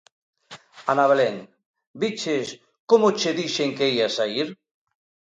Ana 0.91 1.03
Belén: 1.11 1.35
Viches, 2.03 2.47
como 2.89 3.07
che 3.19 3.31
dixen 3.39 3.69
que 3.77 3.87
ías 3.97 4.13
saír? 4.19 4.47